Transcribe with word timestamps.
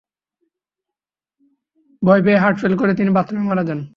ভয় 2.01 2.21
পেয়ে 2.25 2.41
হার্টফেল 2.43 2.73
করে 2.81 2.91
তিনি 2.99 3.09
বাথরুমে 3.17 3.45
মারা 3.49 3.63
যান। 3.69 3.81